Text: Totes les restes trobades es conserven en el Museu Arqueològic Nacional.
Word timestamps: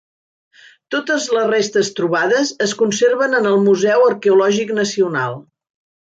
Totes 0.95 1.27
les 1.39 1.45
restes 1.51 1.91
trobades 1.99 2.53
es 2.69 2.73
conserven 2.81 3.41
en 3.41 3.51
el 3.53 3.61
Museu 3.67 4.07
Arqueològic 4.07 4.73
Nacional. 4.83 5.43